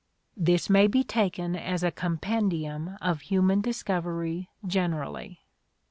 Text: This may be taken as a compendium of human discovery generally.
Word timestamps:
This 0.35 0.67
may 0.67 0.87
be 0.87 1.03
taken 1.03 1.55
as 1.55 1.83
a 1.83 1.91
compendium 1.91 2.97
of 3.03 3.21
human 3.21 3.61
discovery 3.61 4.49
generally. 4.65 5.41